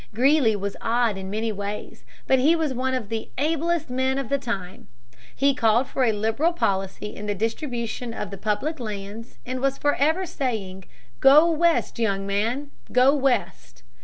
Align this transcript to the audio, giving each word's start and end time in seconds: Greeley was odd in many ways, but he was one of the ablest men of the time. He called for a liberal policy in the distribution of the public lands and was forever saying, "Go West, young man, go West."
Greeley 0.15 0.55
was 0.55 0.75
odd 0.81 1.15
in 1.15 1.29
many 1.29 1.51
ways, 1.51 2.03
but 2.25 2.39
he 2.39 2.55
was 2.55 2.73
one 2.73 2.95
of 2.95 3.09
the 3.09 3.29
ablest 3.37 3.91
men 3.91 4.17
of 4.17 4.29
the 4.29 4.39
time. 4.39 4.87
He 5.35 5.53
called 5.53 5.85
for 5.87 6.03
a 6.03 6.11
liberal 6.11 6.53
policy 6.53 7.15
in 7.15 7.27
the 7.27 7.35
distribution 7.35 8.11
of 8.11 8.31
the 8.31 8.37
public 8.39 8.79
lands 8.79 9.37
and 9.45 9.59
was 9.59 9.77
forever 9.77 10.25
saying, 10.25 10.85
"Go 11.19 11.51
West, 11.51 11.99
young 11.99 12.25
man, 12.25 12.71
go 12.91 13.13
West." 13.13 13.83